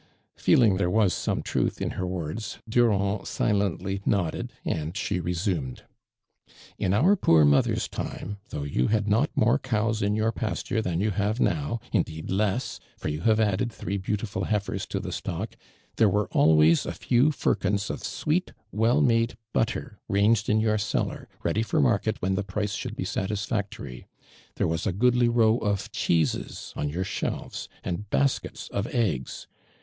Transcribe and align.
Feeling 0.35 0.77
there 0.77 0.89
was 0.89 1.13
some 1.13 1.43
truth 1.43 1.79
in 1.79 1.91
her 1.91 2.07
words, 2.07 2.57
Durand 2.67 3.27
silently 3.27 4.01
nodded, 4.03 4.51
and 4.65 4.97
she 4.97 5.19
resinned; 5.19 5.83
"In 6.79 6.91
our 6.91 7.15
poor 7.15 7.45
mother's 7.45 7.87
time, 7.87 8.39
though 8.49 8.63
you 8.63 8.87
liad 8.87 9.05
not 9.05 9.29
more 9.37 9.59
cows 9.59 10.01
in 10.01 10.15
your 10.15 10.31
pasture 10.31 10.81
than 10.81 11.01
you 11.01 11.11
have 11.11 11.39
now, 11.39 11.79
indeed 11.93 12.31
less, 12.31 12.79
for 12.97 13.09
you 13.09 13.21
have 13.21 13.37
addeil 13.37 13.71
three 13.71 13.97
beautiful 13.99 14.41
lieifers 14.43 14.87
to 14.87 14.99
the 14.99 15.11
stock, 15.11 15.55
there 15.97 16.09
were 16.09 16.27
always 16.29 16.87
a 16.87 16.93
few 16.93 17.29
firkins 17.29 17.91
of 17.91 18.03
sweet, 18.03 18.53
well 18.71 19.01
made 19.01 19.37
butter 19.53 19.99
ranged 20.09 20.49
in 20.49 20.59
your 20.59 20.79
cellar, 20.79 21.29
leady 21.43 21.61
for 21.61 21.79
market 21.79 22.19
when 22.23 22.33
the 22.33 22.43
price 22.43 22.73
should 22.73 22.95
be 22.95 23.05
satis 23.05 23.45
factory; 23.45 24.07
there 24.55 24.67
was 24.67 24.87
a 24.87 24.93
goodly 24.93 25.29
row 25.29 25.59
of 25.59 25.91
cheeses 25.91 26.73
on 26.75 26.89
your 26.89 27.03
slielves, 27.05 27.67
and 27.83 28.09
baskets 28.09 28.67
of 28.69 28.87
eggs. 28.87 29.45